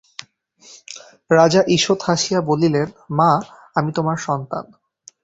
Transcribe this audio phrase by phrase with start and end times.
[1.31, 2.87] রাজা ঈষৎ হাসিয়া বলিলেন,
[3.11, 3.31] মা,
[3.75, 4.65] আমি তোমার সন্তান।